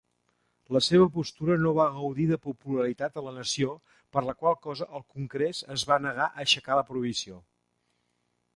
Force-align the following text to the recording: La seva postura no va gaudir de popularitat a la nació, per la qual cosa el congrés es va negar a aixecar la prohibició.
La 0.75 0.79
seva 0.85 1.03
postura 1.17 1.57
no 1.65 1.73
va 1.79 1.85
gaudir 1.97 2.25
de 2.31 2.39
popularitat 2.45 3.19
a 3.21 3.25
la 3.27 3.33
nació, 3.35 3.75
per 4.17 4.23
la 4.31 4.35
qual 4.41 4.57
cosa 4.65 4.89
el 5.01 5.05
congrés 5.19 5.63
es 5.79 5.87
va 5.93 5.99
negar 6.09 6.27
a 6.29 6.45
aixecar 6.47 6.79
la 6.83 6.87
prohibició. 6.91 7.39